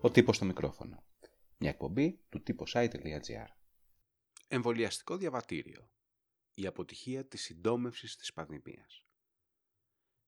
Ο 0.00 0.10
τύπος 0.10 0.36
στο 0.36 0.44
μικρόφωνο. 0.44 1.04
Μια 1.58 1.70
εκπομπή 1.70 2.20
του 2.28 2.42
site.gr. 2.72 3.46
Εμβολιαστικό 4.48 5.16
διαβατήριο. 5.16 5.90
Η 6.54 6.66
αποτυχία 6.66 7.26
της 7.26 7.42
συντόμευσης 7.42 8.16
της 8.16 8.32
πανδημίας. 8.32 9.04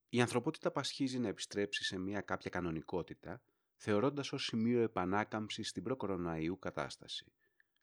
Η 0.09 0.21
ανθρωπότητα 0.21 0.71
πασχίζει 0.71 1.19
να 1.19 1.29
επιστρέψει 1.29 1.85
σε 1.85 1.99
μια 1.99 2.21
κάποια 2.21 2.51
κανονικότητα, 2.51 3.43
θεωρώντας 3.75 4.33
ως 4.33 4.45
σημείο 4.45 4.81
επανάκαμψη 4.81 5.63
στην 5.63 5.83
προ-κοροναϊού 5.83 6.59
κατάσταση. 6.59 7.33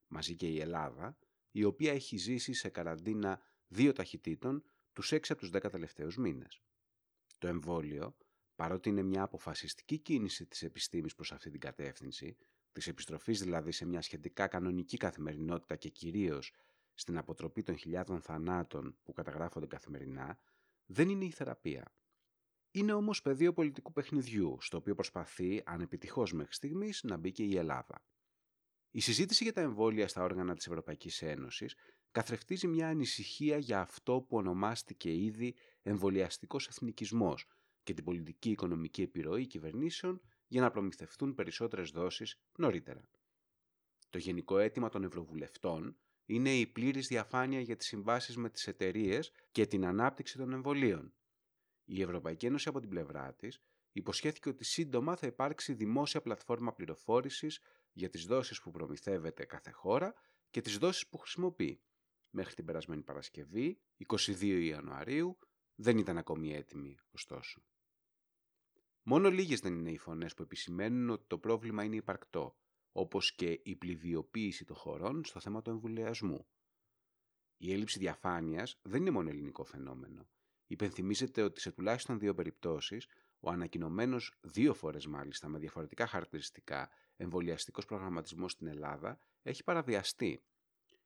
Μαζί 0.08 0.36
και 0.36 0.48
η 0.48 0.60
Ελλάδα, 0.60 1.18
η 1.52 1.64
οποία 1.64 1.94
έχει 1.94 2.18
ζήσει 2.18 2.54
σε 2.54 2.70
καραντίνα 2.70 3.42
δύο 3.68 3.94
ταχυτήτων 3.94 4.64
τους 4.94 5.12
6 5.12 5.20
από 5.30 5.40
τους 5.40 5.50
10 5.50 5.70
τελευταίους 5.72 6.18
μήνες. 6.18 6.62
Το 7.38 7.48
εμβόλιο, 7.48 8.18
παρότι 8.58 8.90
είναι 8.90 9.02
μια 9.02 9.24
αποφασιστική 9.24 9.98
κίνηση 9.98 10.46
της 10.46 10.64
επιστήμης 10.64 11.16
προς 11.16 11.32
αυτή 11.32 11.50
την 11.50 11.60
κατεύθυνση, 11.60 12.38
της 12.72 12.88
επιστροφής 12.88 13.40
δηλαδή 13.40 13.72
σε 13.72 13.86
μια 13.86 14.02
σχετικά 14.02 14.48
κανονική 14.48 14.98
καθημερινότητα 14.98 15.76
και 15.76 15.90
κυρίως 15.90 16.54
στην 16.94 17.18
αποτροπή 17.18 17.64
των 17.64 17.78
χιλιάδων 17.78 18.22
θανάτων 18.22 18.98
που 19.04 19.14
καταγράφονται 19.14 19.68
καθημερινά, 19.68 20.40
δεν 20.86 21.10
είναι 21.10 21.26
η 21.26 21.32
θεραπεία. 21.32 21.94
Είναι 22.72 22.94
όμως 22.94 23.22
πεδίο 23.22 23.54
πολιτικού 23.54 23.92
παιχνιδιού, 23.92 24.58
στο 24.62 24.78
οποίο 24.78 24.96
προσπαθεί, 24.96 25.62
ανεπιτυχώς 25.66 26.34
μέχρι 26.34 26.54
στιγμής, 26.54 27.04
να 27.04 27.18
μπει 27.18 27.32
και 27.32 27.44
η 27.44 27.58
Ελλάδα. 27.58 28.06
Η 28.92 29.00
συζήτηση 29.00 29.44
για 29.44 29.54
τα 29.54 29.62
εμβόλια 29.62 30.08
στα 30.08 30.24
όργανα 30.24 30.56
της 30.56 30.68
Ευρωπαϊκής 30.68 31.22
Ένωσης 31.22 31.76
καθρεφτίζει 32.12 32.68
μια 32.68 32.88
ανησυχία 32.88 33.58
για 33.58 33.80
αυτό 33.80 34.22
που 34.22 34.38
ονομάστηκε 34.38 35.14
ήδη 35.14 35.56
εμβολιαστικός 35.82 36.68
εθνικισμός 36.68 37.48
και 37.88 37.94
την 37.94 38.04
πολιτική 38.04 38.50
οικονομική 38.50 39.02
επιρροή 39.02 39.46
κυβερνήσεων 39.46 40.22
για 40.48 40.62
να 40.62 40.72
προμηθευτούν 40.72 41.34
περισσότερες 41.34 41.90
δόσεις 41.92 42.40
νωρίτερα. 42.58 43.10
Το 44.10 44.18
γενικό 44.18 44.58
αίτημα 44.58 44.90
των 44.90 45.04
Ευρωβουλευτών 45.04 45.98
είναι 46.26 46.56
η 46.56 46.68
πλήρης 46.68 47.08
διαφάνεια 47.08 47.60
για 47.60 47.76
τις 47.76 47.88
συμβάσεις 47.88 48.38
με 48.38 48.50
τις 48.50 48.68
εταιρείες 48.68 49.32
και 49.52 49.66
την 49.66 49.86
ανάπτυξη 49.86 50.38
των 50.38 50.54
εμβολίων. 50.54 51.14
Η 51.86 52.02
Ευρωπαϊκή 52.02 52.46
Ένωση 52.46 52.70
από 52.70 52.80
την 52.80 52.90
πλευρά 52.90 53.34
της 53.34 53.60
υποσχέθηκε 53.92 54.50
ότι 54.50 54.64
σύντομα 54.64 55.16
θα 55.16 55.28
υπάρξει 55.28 55.74
δημόσια 55.74 56.22
πλατφόρμα 56.22 56.74
πληροφόρησης 56.74 57.60
για 57.92 58.10
τις 58.10 58.26
δόσεις 58.26 58.62
που 58.62 58.72
προμηθεύεται 58.72 59.46
κάθε 59.46 59.72
χώρα 59.72 60.14
και 60.50 60.62
τις 60.62 60.78
δόσεις 60.78 61.08
που 61.08 61.18
χρησιμοποιεί. 61.18 61.82
Μέχρι 62.30 62.54
την 62.54 62.66
περασμένη 62.66 63.02
Παρασκευή, 63.02 63.80
22 64.08 64.42
Ιανουαρίου, 64.44 65.38
δεν 65.76 65.98
ήταν 65.98 66.18
ακόμη 66.18 66.54
έτοιμη, 66.54 66.98
ωστόσο. 67.12 67.62
Μόνο 69.10 69.30
λίγες 69.30 69.60
δεν 69.60 69.74
είναι 69.74 69.92
οι 69.92 69.98
φωνές 69.98 70.34
που 70.34 70.42
επισημαίνουν 70.42 71.10
ότι 71.10 71.24
το 71.28 71.38
πρόβλημα 71.38 71.84
είναι 71.84 71.96
υπαρκτό, 71.96 72.56
όπως 72.92 73.36
και 73.36 73.60
η 73.64 73.76
πληδιοποίηση 73.76 74.66
των 74.66 74.76
χωρών 74.76 75.26
στο 75.26 75.40
θέμα 75.40 75.62
του 75.62 75.70
εμβολιασμού. 75.70 76.48
Η 77.58 77.74
έλλειψη 77.74 78.00
διαφάνειας 78.00 78.80
δεν 78.82 79.02
είναι 79.02 79.10
μόνο 79.10 79.30
ελληνικό 79.30 79.64
φαινόμενο. 79.64 80.30
Υπενθυμίζεται 80.68 81.42
ότι 81.42 81.60
σε 81.60 81.72
τουλάχιστον 81.72 82.20
δύο 82.20 82.34
περιπτώσεις, 82.34 83.08
ο 83.40 83.50
ανακοινωμένος 83.50 84.38
δύο 84.42 84.74
φορές 84.74 85.08
μάλιστα 85.08 85.48
με 85.48 85.60
διαφορετικά 85.60 86.08
χαρακτηριστικά 86.08 86.90
εμβολιαστικός 87.16 87.86
προγραμματισμός 87.86 88.52
στην 88.52 88.68
Ελλάδα 88.68 89.20
έχει 89.42 89.64
παραβιαστεί. 89.64 90.44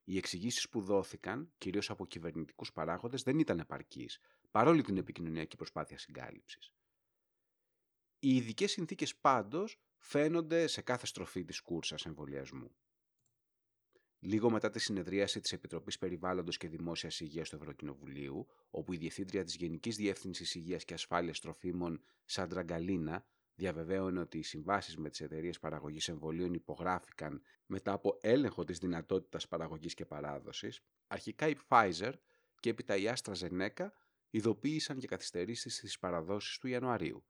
Οι 0.04 0.18
εξηγήσεις 0.18 0.70
που 0.70 0.82
δόθηκαν, 0.82 1.52
κυρίως 1.58 1.90
από 1.90 2.06
κυβερνητικούς 2.06 2.72
παράγοντες, 2.74 3.24
δεν 3.24 3.40
ήταν 3.40 3.60
επαρκείς, 3.60 4.20
παρόλη 4.52 4.82
την 4.82 4.98
επικοινωνιακή 4.98 5.56
προσπάθεια 5.56 5.98
συγκάλυψης. 5.98 6.72
Οι 8.23 8.36
ειδικές 8.36 8.72
συνθήκες 8.72 9.15
πάντως 9.15 9.77
φαίνονται 9.98 10.67
σε 10.67 10.82
κάθε 10.82 11.05
στροφή 11.05 11.43
της 11.43 11.61
κούρσας 11.61 12.05
εμβολιασμού. 12.05 12.76
Λίγο 14.20 14.49
μετά 14.49 14.70
τη 14.70 14.80
συνεδρίαση 14.80 15.39
της 15.39 15.52
Επιτροπής 15.52 15.98
Περιβάλλοντος 15.98 16.58
και 16.58 16.67
Δημόσιας 16.67 17.20
Υγείας 17.20 17.49
του 17.49 17.55
Ευρωκοινοβουλίου, 17.55 18.48
όπου 18.70 18.93
η 18.93 18.98
Διευθύντρια 18.98 19.43
της 19.43 19.55
Γενικής 19.55 19.95
Διεύθυνσης 19.95 20.55
Υγείας 20.55 20.86
και 20.86 20.93
Ασφάλειας 20.93 21.39
Τροφίμων, 21.39 22.04
Σάντρα 22.26 22.64
Γκαλίνα, 22.64 23.26
διαβεβαίωνε 23.55 24.20
ότι 24.20 24.37
οι 24.37 24.43
συμβάσεις 24.43 24.98
με 24.98 25.10
τις 25.10 25.21
εταιρείες 25.21 25.60
παραγωγής 25.60 26.08
εμβολίων 26.08 26.54
υπογράφηκαν 26.54 27.42
μετά 27.65 27.92
από 27.92 28.17
έλεγχο 28.21 28.64
της 28.64 28.77
δυνατότητας 28.77 29.48
παραγωγής 29.48 29.93
και 29.93 30.05
παράδοσης, 30.05 30.81
αρχικά 31.08 31.48
η 31.48 31.55
Pfizer 31.67 32.14
και 32.60 32.70
έπειτα 32.70 32.95
η 32.95 33.04
AstraZeneca 33.15 33.87
ειδοποίησαν 34.30 34.99
και 34.99 35.08
καθυστερήσεις 35.08 35.76
στις 35.76 35.99
παραδόσεις 35.99 36.58
του 36.58 36.67
Ιανουαρίου. 36.67 37.26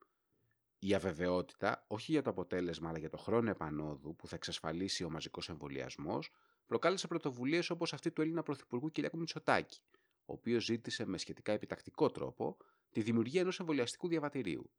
Η 0.84 0.94
αβεβαιότητα, 0.94 1.84
όχι 1.88 2.12
για 2.12 2.22
το 2.22 2.30
αποτέλεσμα 2.30 2.88
αλλά 2.88 2.98
για 2.98 3.10
το 3.10 3.16
χρόνο 3.16 3.50
επανόδου 3.50 4.16
που 4.16 4.26
θα 4.26 4.36
εξασφαλίσει 4.36 5.04
ο 5.04 5.10
μαζικός 5.10 5.48
εμβολιασμός, 5.48 6.30
προκάλεσε 6.66 7.06
πρωτοβουλίες 7.06 7.70
όπως 7.70 7.92
αυτή 7.92 8.10
του 8.10 8.20
Έλληνα 8.20 8.42
Πρωθυπουργού 8.42 8.90
κ. 8.90 9.12
Μητσοτάκη, 9.12 9.80
ο 10.24 10.32
οποίος 10.32 10.64
ζήτησε 10.64 11.06
με 11.06 11.18
σχετικά 11.18 11.52
επιτακτικό 11.52 12.10
τρόπο 12.10 12.56
τη 12.90 13.00
δημιουργία 13.00 13.40
ενός 13.40 13.60
εμβολιαστικού 13.60 14.08
διαβατηρίου. 14.08 14.70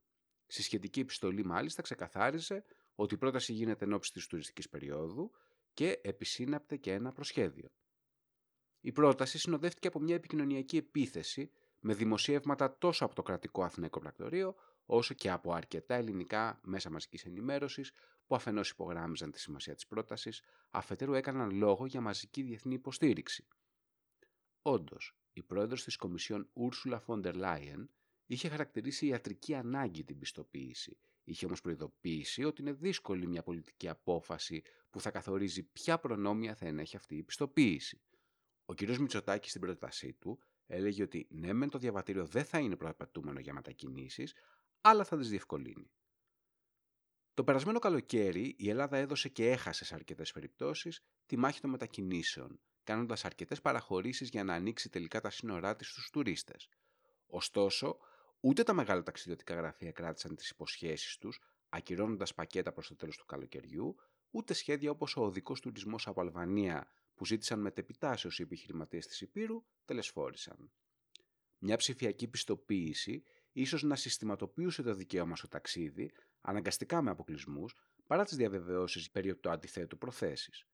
Στη 0.47 0.62
σχετική 0.62 1.00
επιστολή, 1.00 1.46
μάλιστα, 1.46 1.81
ξεκαθάριζε 1.81 2.64
ότι 2.96 3.14
η 3.14 3.18
πρόταση 3.18 3.53
γίνεται 3.53 3.85
εν 3.85 3.94
ώψη 3.94 4.12
της 4.12 4.28
τουριστικής 4.28 4.70
περίοδου 4.70 5.31
και 5.74 6.00
επισύναπτε 6.03 6.78
και 6.78 6.91
ένα 6.91 7.12
προσχέδιο. 7.12 7.72
Η 8.80 8.91
πρόταση 8.91 9.38
συνοδεύτηκε 9.38 9.88
από 9.88 10.00
μια 10.00 10.16
επικοινωνιακή 10.16 10.78
επίθεση 10.78 11.52
με 11.80 11.94
δημοσιεύματα 11.94 12.78
τόσο 12.78 13.06
από 13.06 13.16
το 13.16 13.22
κρατικό 13.22 13.64
Αθηναϊκό 13.64 14.00
Πρακτορείο, 14.00 14.56
όσο 14.86 15.14
και 15.14 15.30
από 15.30 15.54
αρκετά 15.54 15.96
ελληνικά 15.96 16.60
μέσα 16.64 16.90
μαζικής 16.90 17.26
ενημέρωσης 17.26 17.92
που 18.28 18.36
αφενός 18.36 18.70
υπογράμμιζαν 18.70 19.32
τη 19.32 19.40
σημασία 19.40 19.76
της 19.76 19.88
πρότασης, 19.88 20.42
αφετέρου 20.70 21.14
έκαναν 21.14 21.52
λόγο 21.52 21.86
για 21.86 22.02
μαζική 22.02 22.42
διεθνή 22.42 22.74
υποστήριξη. 22.74 23.48
Όντως, 24.62 25.16
η 25.34 25.44
πρόεδρος 25.44 25.84
της 25.84 25.96
Κομισιόν 25.96 26.50
Ursula 26.54 27.00
von 27.06 27.22
der 27.24 27.36
Leyen 27.36 27.88
είχε 28.26 28.50
χαρακτηρίσει 28.50 29.06
ιατρική 29.06 29.56
ανάγκη 29.56 30.04
την 30.04 30.20
πιστοποίηση. 30.20 30.98
Είχε 31.24 31.46
όμως 31.46 31.62
προειδοποιήσει 31.62 32.44
ότι 32.44 32.62
είναι 32.62 32.72
δύσκολη 32.72 33.28
μια 33.28 33.44
πολιτική 33.44 33.90
απόφαση 33.90 34.62
που 34.90 35.00
θα 35.00 35.12
καθορίζει 35.12 35.64
ποια 35.64 36.00
προνόμια 36.00 36.56
θα 36.56 36.66
ενέχει 36.66 36.96
αυτή 36.96 37.16
η 37.16 37.24
πιστοποίηση. 37.24 38.02
Ο 38.66 38.74
κ. 38.74 38.82
Μητσοτάκης 38.82 39.50
στην 39.50 39.62
πρότασή 39.62 40.14
του 40.14 40.40
έλεγε 40.66 41.04
ότι 41.04 41.28
ναι, 41.30 41.54
μεν 41.54 41.70
το 41.70 41.78
διαβατήριο 41.78 42.26
δεν 42.26 42.46
θα 42.46 42.60
είναι 42.60 42.76
προαπαιτούμενο 42.76 43.40
για 43.40 43.54
μετακινήσεις, 43.54 44.34
αλλά 44.86 45.04
θα 45.04 45.18
τις 45.18 45.30
διευκολύνει. 45.30 45.92
Το 47.34 47.44
περασμένο 47.44 47.80
καλοκαίρι 47.80 48.56
η 48.58 48.70
Ελλάδα 48.70 48.98
έδωσε 48.98 49.30
και 49.30 49.50
έχασε 49.50 49.86
σε 49.86 49.96
αρκετές 49.96 50.32
περιπτώσεις 50.32 51.04
τη 51.26 51.38
μάχη 51.38 51.62
των 51.62 51.70
μετακινήσεων, 51.70 52.60
κάνοντας 52.84 53.26
αρκετές 53.26 53.62
παραχωρήσεις 53.62 54.30
για 54.30 54.44
να 54.44 54.54
ανοίξει 54.54 54.90
τελικά 54.90 55.22
τα 55.22 55.30
σύνορά 55.30 55.76
της 55.76 55.88
στους 55.88 56.10
τουρίστες. 56.10 56.70
Ωστόσο, 57.28 57.98
ούτε 58.40 58.64
τα 58.64 58.74
μεγάλα 58.74 59.04
ταξιδιωτικά 59.04 59.56
γραφεία 59.56 59.92
κράτησαν 59.92 60.36
τις 60.36 60.50
υποσχέσεις 60.50 61.18
τους, 61.18 61.40
ακυρώνοντας 61.70 62.34
πακέτα 62.34 62.72
προς 62.72 62.88
το 62.88 62.96
τέλος 62.96 63.18
του 63.18 63.26
καλοκαιριού, 63.26 63.96
ούτε 64.32 64.54
σχέδια 64.54 64.92
όπως 64.92 65.16
ο 65.16 65.22
οδικός 65.22 65.62
τουρισμός 65.62 66.08
από 66.08 66.22
Αλβανία 66.22 66.88
που 67.16 67.26
ζήτησαν 67.26 67.60
μετεπιτάσεως 67.60 68.40
οι 68.40 68.42
επιχειρηματίες 68.42 69.08
της 69.08 69.22
Υπήρου, 69.22 69.64
τελεσφόρησαν. 69.86 70.72
Μια 71.58 71.78
ψηφιακή 71.78 72.28
πιστοποίηση 72.28 73.24
ίσως 73.53 73.84
να 73.84 73.96
συστηματοποιούσε 73.96 74.81
το 74.81 74.94
δικαίωμα 74.94 75.36
στο 75.36 75.47
ταξίδι, 75.47 76.12
αναγκαστικά 76.41 77.02
με 77.02 77.09
αποκλεισμούς, 77.09 77.75
παρά 78.08 78.24
τις 78.24 78.36
διαβεβαιώσεις 78.36 79.12
περί 79.12 79.36
του 79.36 79.50
αντιθέτου 79.50 79.97
προθέσεις. 79.97 80.66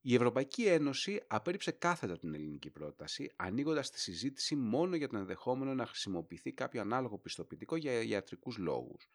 Η 0.00 0.14
Ευρωπαϊκή 0.14 0.64
Ένωση 0.66 1.22
απέρριψε 1.26 1.70
κάθετα 1.70 2.18
την 2.18 2.34
ελληνική 2.34 2.70
πρόταση, 2.70 3.32
ανοίγοντας 3.36 3.90
τη 3.90 4.00
συζήτηση 4.00 4.56
μόνο 4.56 4.96
για 4.96 5.08
το 5.08 5.16
ενδεχόμενο 5.16 5.74
να 5.74 5.86
χρησιμοποιηθεί 5.86 6.52
κάποιο 6.52 6.80
ανάλογο 6.80 7.18
πιστοποιητικό 7.18 7.76
για 7.76 8.02
ιατρικούς 8.02 8.56
λόγους. 8.56 9.10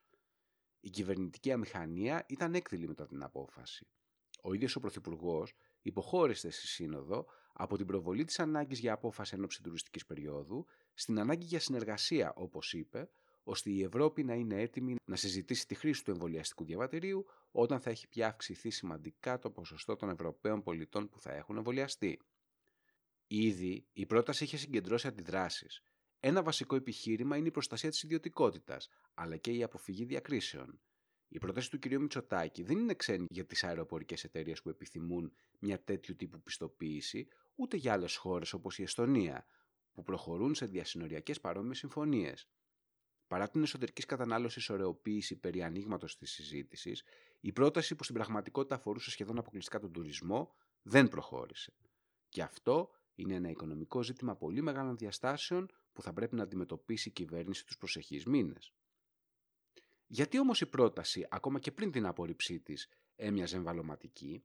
Η 0.80 0.90
κυβερνητική 0.90 1.52
αμηχανία 1.52 2.26
ήταν 2.28 2.54
έκδηλη 2.54 2.88
μετά 2.88 3.06
την 3.06 3.24
απόφαση. 3.24 3.88
Ο 4.42 4.54
ίδιος 4.54 4.76
ο 4.76 4.80
Πρωθυπουργός 4.80 5.54
υποχώρησε 5.82 6.50
στη 6.50 6.68
Σύνοδο 6.68 7.26
από 7.62 7.78
την 7.78 7.86
προβολή 7.86 8.26
της 8.26 8.40
ανάγκης 8.40 8.80
για 8.80 8.94
απόφαση 8.94 9.36
ενόψη 9.36 9.64
τουριστικής 9.64 10.06
περίοδου 10.06 10.66
στην 10.94 11.20
ανάγκη 11.20 11.46
για 11.46 11.60
συνεργασία, 11.60 12.34
όπως 12.36 12.74
είπε, 12.74 13.10
ώστε 13.44 13.70
η 13.70 13.84
Ευρώπη 13.84 14.24
να 14.24 14.34
είναι 14.34 14.62
έτοιμη 14.62 14.96
να 15.06 15.16
συζητήσει 15.16 15.68
τη 15.68 15.76
χρήση 15.76 16.04
του 16.04 16.12
εμβολιαστικού 16.12 16.64
διαβατηρίου 16.64 17.26
όταν 17.52 17.80
θα 17.80 17.90
έχει 17.90 18.08
πια 18.08 18.28
αυξηθεί 18.28 18.70
σημαντικά 18.70 19.40
το 19.40 19.50
ποσοστό 19.50 19.96
των 19.96 20.10
Ευρωπαίων 20.10 20.62
πολιτών 20.62 21.10
που 21.10 21.20
θα 21.20 21.34
έχουν 21.34 21.58
εμβολιαστεί. 21.58 22.20
Ήδη 23.28 23.86
η 23.94 24.06
πρόταση 24.06 24.44
είχε 24.44 24.58
συγκεντρώσει 24.58 25.08
αντιδράσεις. 25.08 25.82
Ένα 26.20 26.44
βασικό 26.44 26.76
επιχείρημα 26.76 27.38
είναι 27.38 27.48
η 27.48 27.52
προστασία 27.52 27.90
της 27.90 28.04
ιδιωτικότητας, 28.04 28.90
αλλά 29.14 29.38
και 29.38 29.52
η 29.52 29.64
αποφυγή 29.64 30.06
διακρίσεων. 30.06 30.80
Η 31.34 31.38
πρόταση 31.40 31.70
του 31.70 31.80
κ. 31.80 31.86
Μητσοτάκη 31.86 32.64
δεν 32.64 32.78
είναι 32.78 32.94
ξένη 32.94 33.26
για 33.30 33.46
τις 33.46 33.64
αεροπορικές 33.64 34.24
εταιρείες 34.24 34.62
που 34.62 34.70
επιθυμούν 34.70 35.34
μια 35.60 35.84
τέτοιου 35.84 36.16
τύπου 36.16 36.42
πιστοποίηση, 36.42 37.28
ούτε 37.62 37.78
για 37.78 37.94
άλλες 37.94 38.16
χώρες 38.16 38.54
όπως 38.54 38.80
η 38.80 38.84
Εστονία, 38.84 39.46
που 39.94 40.04
προχωρούν 40.04 40.56
σε 40.56 40.66
διασυνοριακές 40.66 41.40
παρόμοιες 41.40 41.78
συμφωνίες. 41.78 42.48
παρά 43.28 43.50
την 43.50 43.62
εσωτερικής 43.64 44.06
κατανάλωσης 44.06 44.70
ωρεοποίηση 44.70 45.36
περί 45.40 45.64
ανοίγματος 45.64 46.18
της 46.18 46.32
συζήτησης, 46.32 47.04
η 47.40 47.52
πρόταση 47.52 47.96
που 47.96 48.04
στην 48.04 48.16
πραγματικότητα 48.16 48.76
αφορούσε 48.76 49.12
σχεδόν 49.12 49.38
αποκλειστικά 49.38 49.80
τον 49.80 49.92
τουρισμό 49.92 50.56
δεν 50.82 51.08
προχώρησε. 51.08 51.74
Και 52.30 52.42
αυτό 52.42 52.90
είναι 53.16 53.36
ένα 53.36 53.50
οικονομικό 53.50 54.04
ζήτημα 54.04 54.36
πολύ 54.36 54.62
μεγάλων 54.62 54.98
διαστάσεων 54.98 55.70
που 55.94 56.02
θα 56.02 56.14
πρέπει 56.14 56.36
να 56.36 56.44
αντιμετωπίσει 56.44 57.10
η 57.10 57.12
κυβέρνηση 57.12 57.66
τους 57.66 57.78
προσεχείς 57.78 58.26
μήνες. 58.26 58.74
Γιατί 60.08 60.40
όμως 60.40 60.62
η 60.62 60.66
πρόταση, 60.66 61.28
ακόμα 61.30 61.60
και 61.60 61.72
πριν 61.72 61.92
την 61.92 62.06
απόρριψή 62.06 62.60
της, 62.60 62.90
έμοιαζε 63.16 63.56
εμβαλωματική, 63.56 64.44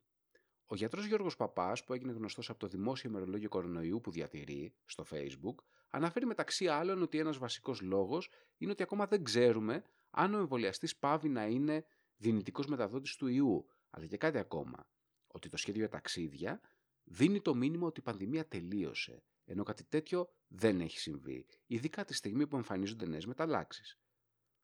ο 0.66 0.74
γιατρός 0.74 1.06
Γιώργος 1.06 1.36
Παπάς, 1.36 1.84
που 1.84 1.92
έγινε 1.92 2.12
γνωστός 2.12 2.50
από 2.50 2.58
το 2.58 2.66
δημόσιο 2.66 3.10
ημερολόγιο 3.10 3.48
κορονοϊού 3.48 4.00
που 4.00 4.10
διατηρεί 4.10 4.74
στο 4.84 5.04
Facebook, 5.10 5.54
αναφέρει 5.88 6.26
μεταξύ 6.26 6.66
άλλων 6.66 7.02
ότι 7.02 7.18
ένας 7.18 7.38
βασικός 7.38 7.80
λόγος 7.80 8.30
είναι 8.56 8.70
ότι 8.70 8.82
ακόμα 8.82 9.06
δεν 9.06 9.24
ξέρουμε 9.24 9.82
αν 10.10 10.34
ο 10.34 10.38
εμβολιαστής 10.38 10.96
πάβει 10.96 11.28
να 11.28 11.46
είναι 11.46 11.84
δυνητικός 12.16 12.66
μεταδότης 12.66 13.16
του 13.16 13.26
ιού, 13.26 13.66
αλλά 13.90 14.06
και 14.06 14.16
κάτι 14.16 14.38
ακόμα, 14.38 14.88
ότι 15.26 15.48
το 15.48 15.56
σχέδιο 15.56 15.80
για 15.80 15.90
ταξίδια 15.90 16.60
δίνει 17.04 17.40
το 17.40 17.54
μήνυμα 17.54 17.86
ότι 17.86 18.00
η 18.00 18.02
πανδημία 18.02 18.48
τελείωσε, 18.48 19.22
ενώ 19.44 19.62
κάτι 19.62 19.84
τέτοιο 19.84 20.28
δεν 20.46 20.80
έχει 20.80 20.98
συμβεί, 20.98 21.46
ειδικά 21.66 22.04
τη 22.04 22.14
στιγμή 22.14 22.46
που 22.46 22.56
εμφανίζονται 22.56 23.06
νέες 23.06 23.26
μεταλλάξεις. 23.26 23.98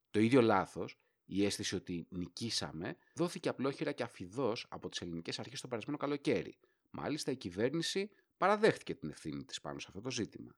Το 0.09 0.19
ίδιο 0.19 0.41
λάθος, 0.41 0.97
η 1.35 1.45
αίσθηση 1.45 1.75
ότι 1.75 2.07
νικήσαμε, 2.09 2.97
δόθηκε 3.13 3.49
απλόχερα 3.49 3.91
και 3.91 4.03
αφιδώ 4.03 4.53
από 4.69 4.89
τις 4.89 5.01
ελληνικές 5.01 5.39
αρχές 5.39 5.61
το 5.61 5.67
περασμένο 5.67 5.97
καλοκαίρι. 5.97 6.57
Μάλιστα, 6.89 7.31
η 7.31 7.35
κυβέρνηση 7.35 8.09
παραδέχτηκε 8.37 8.95
την 8.95 9.09
ευθύνη 9.09 9.43
της 9.43 9.61
πάνω 9.61 9.79
σε 9.79 9.85
αυτό 9.89 10.01
το 10.01 10.11
ζήτημα. 10.11 10.55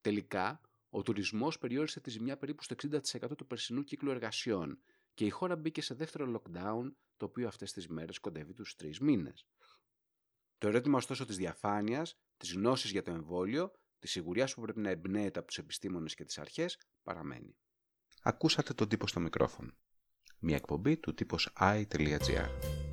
Τελικά, 0.00 0.60
ο 0.90 1.02
τουρισμός 1.02 1.58
περιόρισε 1.58 2.00
τη 2.00 2.10
ζημιά 2.10 2.36
περίπου 2.36 2.62
στο 2.62 2.74
60% 2.74 3.36
του 3.36 3.46
περσινού 3.46 3.84
κύκλου 3.84 4.10
εργασιών 4.10 4.80
και 5.14 5.24
η 5.24 5.30
χώρα 5.30 5.56
μπήκε 5.56 5.82
σε 5.82 5.94
δεύτερο 5.94 6.40
lockdown, 6.42 6.92
το 7.16 7.24
οποίο 7.24 7.48
αυτές 7.48 7.72
τις 7.72 7.88
μέρες 7.88 8.18
κοντεύει 8.18 8.52
τους 8.52 8.74
τρεις 8.74 9.00
μήνες. 9.00 9.46
Το 10.58 10.68
ερώτημα 10.68 10.96
ωστόσο 10.96 11.24
της 11.24 11.36
διαφάνειας, 11.36 12.18
της 12.36 12.52
γνώσης 12.52 12.90
για 12.90 13.02
το 13.02 13.10
εμβόλιο, 13.10 13.72
της 13.98 14.10
σιγουριάς 14.10 14.54
που 14.54 14.60
πρέπει 14.60 14.80
να 14.80 14.90
εμπνέεται 14.90 15.38
από 15.38 15.48
τους 15.48 15.58
επιστήμονες 15.58 16.14
και 16.14 16.24
τις 16.24 16.38
αρχές, 16.38 16.78
παραμένει. 17.02 17.56
Ακούσατε 18.22 18.74
τον 18.74 18.88
τύπο 18.88 19.06
στο 19.06 19.20
μικρόφωνο. 19.20 19.72
Μια 20.38 20.56
εκπομπή 20.56 20.96
του 20.96 21.14
τύπος 21.14 21.52
i.gr. 21.60 22.85